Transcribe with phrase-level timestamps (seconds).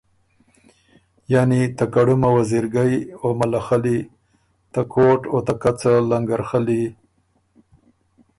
[1.33, 3.99] یعنی ته کړُمه وزیرګئ او مله خلي،
[4.73, 6.83] ته کوټ او کڅه لنګرخلي،